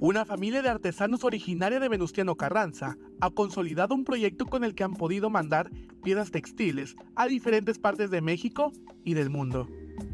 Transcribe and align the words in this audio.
Una 0.00 0.24
familia 0.24 0.62
de 0.62 0.68
artesanos 0.68 1.24
originaria 1.24 1.80
de 1.80 1.88
Venustiano 1.88 2.36
Carranza 2.36 2.96
ha 3.20 3.30
consolidado 3.30 3.96
un 3.96 4.04
proyecto 4.04 4.46
con 4.46 4.62
el 4.62 4.76
que 4.76 4.84
han 4.84 4.94
podido 4.94 5.28
mandar 5.28 5.70
piezas 6.04 6.30
textiles 6.30 6.94
a 7.16 7.26
diferentes 7.26 7.80
partes 7.80 8.08
de 8.08 8.20
México 8.20 8.70
y 9.02 9.14
del 9.14 9.28
mundo. 9.28 9.66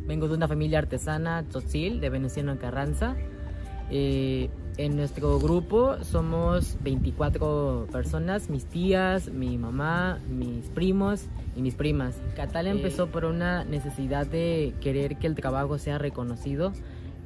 Vengo 0.07 0.27
de 0.27 0.37
una 0.37 0.49
familia 0.49 0.79
artesana 0.79 1.47
tzotzil 1.47 2.01
de 2.01 2.09
Venustiano 2.09 2.59
Carranza. 2.59 3.15
Eh, 3.91 4.49
en 4.79 4.97
nuestro 4.97 5.39
grupo 5.39 6.03
somos 6.03 6.79
24 6.83 7.87
personas, 7.93 8.49
mis 8.49 8.65
tías, 8.65 9.31
mi 9.31 9.59
mamá, 9.59 10.19
mis 10.31 10.71
primos 10.71 11.27
y 11.57 11.61
mis 11.61 11.75
primas. 11.75 12.17
Catal 12.37 12.69
empezó 12.69 13.09
por 13.09 13.27
una 13.27 13.65
necesidad 13.65 14.27
de 14.27 14.73
querer 14.81 15.19
que 15.19 15.27
el 15.27 15.35
trabajo 15.35 15.77
sea 15.77 15.99
reconocido 15.99 16.73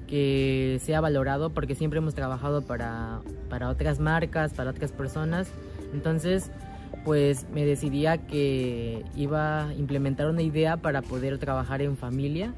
que 0.09 0.81
sea 0.83 1.01
valorado 1.01 1.51
porque 1.51 1.75
siempre 1.75 1.99
hemos 1.99 2.15
trabajado 2.15 2.63
para, 2.63 3.21
para 3.49 3.69
otras 3.69 4.01
marcas, 4.01 4.55
para 4.55 4.71
otras 4.71 4.91
personas. 4.91 5.49
Entonces, 5.93 6.51
pues 7.05 7.47
me 7.53 7.65
decidía 7.65 8.27
que 8.27 9.05
iba 9.15 9.69
a 9.69 9.75
implementar 9.75 10.29
una 10.29 10.43
idea 10.43 10.79
para 10.79 11.03
poder 11.03 11.39
trabajar 11.39 11.83
en 11.83 11.97
familia 11.97 12.55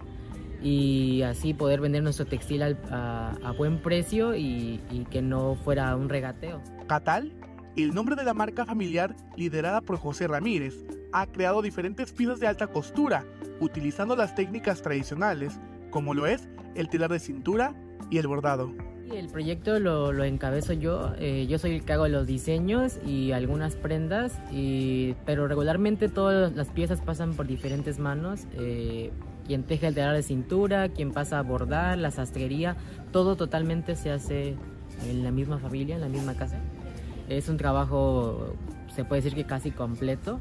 y 0.62 1.22
así 1.22 1.54
poder 1.54 1.80
vender 1.80 2.02
nuestro 2.02 2.26
textil 2.26 2.62
a, 2.62 3.54
buen 3.56 3.82
precio 3.82 4.34
y, 4.34 4.80
y, 4.90 5.04
que 5.10 5.22
no 5.22 5.56
fuera 5.56 5.94
un 5.96 6.08
regateo. 6.08 6.62
Catal, 6.86 7.32
el 7.76 7.94
nombre 7.94 8.16
de 8.16 8.24
la 8.24 8.34
marca 8.34 8.66
familiar 8.66 9.14
liderada 9.36 9.80
por 9.80 9.96
José 9.96 10.26
Ramírez, 10.26 10.74
ha 11.12 11.26
creado 11.26 11.62
diferentes 11.62 12.12
piezas 12.12 12.40
de 12.40 12.46
alta 12.46 12.68
costura, 12.68 13.24
utilizando 13.60 14.16
las 14.16 14.34
técnicas 14.34 14.82
tradicionales, 14.82 15.58
como 15.90 16.14
lo 16.14 16.26
es 16.26 16.48
el 16.74 16.88
telar 16.88 17.10
de 17.10 17.18
cintura 17.18 17.74
y 18.10 18.18
el 18.18 18.26
bordado. 18.26 18.72
El 19.12 19.26
proyecto 19.28 19.80
lo, 19.80 20.12
lo 20.12 20.22
encabezo 20.22 20.72
yo, 20.72 21.12
eh, 21.18 21.46
yo 21.48 21.58
soy 21.58 21.74
el 21.74 21.84
que 21.84 21.92
hago 21.92 22.06
los 22.06 22.28
diseños 22.28 23.00
y 23.04 23.32
algunas 23.32 23.74
prendas, 23.74 24.38
y, 24.52 25.14
pero 25.26 25.48
regularmente 25.48 26.08
todas 26.08 26.54
las 26.54 26.68
piezas 26.68 27.00
pasan 27.00 27.34
por 27.34 27.48
diferentes 27.48 27.98
manos. 27.98 28.42
Eh, 28.52 29.10
quien 29.48 29.64
teje 29.64 29.88
el 29.88 29.96
telar 29.96 30.14
de 30.14 30.22
cintura, 30.22 30.90
quien 30.90 31.10
pasa 31.10 31.40
a 31.40 31.42
bordar, 31.42 31.98
la 31.98 32.12
sastrería, 32.12 32.76
todo 33.10 33.34
totalmente 33.34 33.96
se 33.96 34.12
hace 34.12 34.54
en 35.08 35.24
la 35.24 35.32
misma 35.32 35.58
familia, 35.58 35.96
en 35.96 36.02
la 36.02 36.08
misma 36.08 36.34
casa. 36.34 36.60
Es 37.28 37.48
un 37.48 37.56
trabajo, 37.56 38.54
se 38.94 39.04
puede 39.04 39.22
decir 39.22 39.36
que 39.36 39.44
casi 39.44 39.72
completo, 39.72 40.38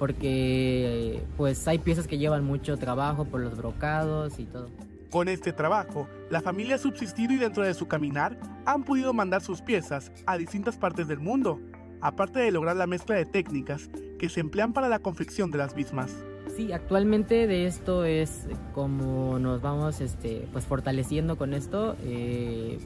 porque 0.00 1.22
pues 1.36 1.68
hay 1.68 1.78
piezas 1.78 2.08
que 2.08 2.18
llevan 2.18 2.44
mucho 2.44 2.76
trabajo 2.76 3.24
por 3.24 3.40
los 3.40 3.56
brocados 3.56 4.40
y 4.40 4.46
todo. 4.46 4.68
Con 5.10 5.28
este 5.28 5.52
trabajo, 5.52 6.08
la 6.30 6.40
familia 6.40 6.76
ha 6.76 6.78
subsistido 6.78 7.32
y 7.32 7.36
dentro 7.36 7.64
de 7.64 7.74
su 7.74 7.88
caminar 7.88 8.38
han 8.64 8.84
podido 8.84 9.12
mandar 9.12 9.42
sus 9.42 9.60
piezas 9.60 10.12
a 10.24 10.38
distintas 10.38 10.76
partes 10.76 11.08
del 11.08 11.18
mundo, 11.18 11.60
aparte 12.00 12.38
de 12.38 12.52
lograr 12.52 12.76
la 12.76 12.86
mezcla 12.86 13.16
de 13.16 13.24
técnicas 13.24 13.90
que 14.20 14.28
se 14.28 14.38
emplean 14.38 14.72
para 14.72 14.88
la 14.88 15.00
confección 15.00 15.50
de 15.50 15.58
las 15.58 15.74
mismas. 15.74 16.14
Sí, 16.56 16.72
actualmente 16.72 17.48
de 17.48 17.66
esto 17.66 18.04
es 18.04 18.46
como 18.72 19.40
nos 19.40 19.60
vamos 19.62 20.00
este, 20.00 20.46
pues 20.52 20.64
fortaleciendo 20.64 21.36
con 21.36 21.54
esto. 21.54 21.96
Eh, 22.04 22.78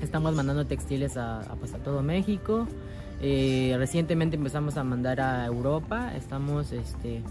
estamos 0.00 0.34
mandando 0.34 0.66
textiles 0.66 1.18
a, 1.18 1.42
pues, 1.58 1.74
a 1.74 1.78
todo 1.78 2.02
México. 2.02 2.66
Eh, 3.20 3.74
recientemente 3.76 4.36
empezamos 4.36 4.78
a 4.78 4.84
mandar 4.84 5.20
a 5.20 5.44
Europa. 5.44 6.16
Estamos 6.16 6.72
este, 6.72 7.22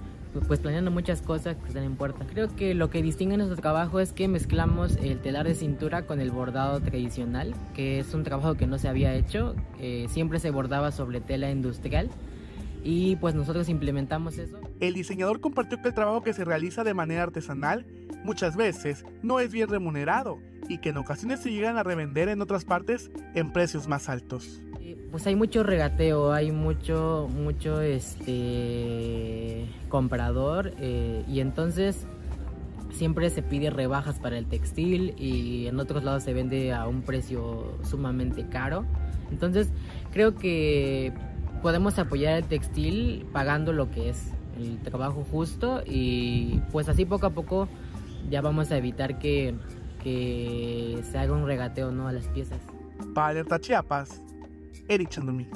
pues 0.47 0.59
planeando 0.59 0.91
muchas 0.91 1.21
cosas 1.21 1.57
que 1.57 1.67
están 1.67 1.83
en 1.83 1.95
puerta. 1.95 2.25
Creo 2.25 2.55
que 2.55 2.73
lo 2.73 2.89
que 2.89 3.01
distingue 3.01 3.37
nuestro 3.37 3.57
trabajo 3.57 3.99
es 3.99 4.13
que 4.13 4.27
mezclamos 4.27 4.97
el 4.97 5.19
telar 5.19 5.47
de 5.47 5.55
cintura 5.55 6.05
con 6.05 6.21
el 6.21 6.31
bordado 6.31 6.79
tradicional, 6.79 7.55
que 7.73 7.99
es 7.99 8.13
un 8.13 8.23
trabajo 8.23 8.55
que 8.55 8.67
no 8.67 8.77
se 8.77 8.87
había 8.87 9.13
hecho, 9.15 9.55
siempre 10.07 10.39
se 10.39 10.51
bordaba 10.51 10.91
sobre 10.91 11.21
tela 11.21 11.49
industrial 11.49 12.09
y 12.83 13.17
pues 13.17 13.35
nosotros 13.35 13.67
implementamos 13.69 14.37
eso. 14.37 14.57
El 14.79 14.93
diseñador 14.93 15.41
compartió 15.41 15.81
que 15.81 15.89
el 15.89 15.93
trabajo 15.93 16.23
que 16.23 16.33
se 16.33 16.45
realiza 16.45 16.83
de 16.83 16.93
manera 16.93 17.23
artesanal 17.23 17.85
muchas 18.23 18.55
veces 18.55 19.03
no 19.21 19.39
es 19.39 19.51
bien 19.51 19.67
remunerado 19.67 20.39
y 20.69 20.77
que 20.77 20.89
en 20.89 20.97
ocasiones 20.97 21.41
se 21.41 21.51
llegan 21.51 21.77
a 21.77 21.83
revender 21.83 22.29
en 22.29 22.41
otras 22.41 22.65
partes 22.65 23.11
en 23.33 23.51
precios 23.51 23.87
más 23.87 24.07
altos. 24.07 24.61
Pues 25.11 25.25
hay 25.27 25.35
mucho 25.35 25.63
regateo, 25.63 26.31
hay 26.31 26.51
mucho, 26.51 27.27
mucho 27.33 27.81
este 27.81 29.65
comprador 29.89 30.73
eh, 30.79 31.23
y 31.27 31.39
entonces 31.39 32.05
siempre 32.91 33.29
se 33.29 33.41
pide 33.41 33.69
rebajas 33.69 34.19
para 34.19 34.37
el 34.37 34.45
textil 34.45 35.15
y 35.17 35.67
en 35.67 35.79
otros 35.79 36.03
lados 36.03 36.23
se 36.23 36.33
vende 36.33 36.73
a 36.73 36.87
un 36.87 37.01
precio 37.01 37.77
sumamente 37.83 38.47
caro. 38.49 38.85
Entonces 39.31 39.69
creo 40.11 40.35
que 40.35 41.13
podemos 41.61 41.97
apoyar 41.99 42.37
el 42.37 42.45
textil 42.45 43.25
pagando 43.31 43.73
lo 43.73 43.89
que 43.91 44.09
es 44.09 44.31
el 44.59 44.79
trabajo 44.79 45.25
justo 45.31 45.81
y 45.85 46.61
pues 46.71 46.89
así 46.89 47.05
poco 47.05 47.27
a 47.27 47.29
poco 47.31 47.67
ya 48.29 48.41
vamos 48.41 48.71
a 48.71 48.77
evitar 48.77 49.19
que, 49.19 49.55
que 50.03 50.99
se 51.09 51.17
haga 51.17 51.33
un 51.33 51.45
regateo 51.45 51.91
¿no? 51.91 52.07
a 52.07 52.11
las 52.11 52.27
piezas. 52.27 52.59
Para 53.13 53.29
Alerta 53.29 53.59
Chiapas, 53.59 54.21
Eric 54.89 55.11
Chandomí. 55.11 55.47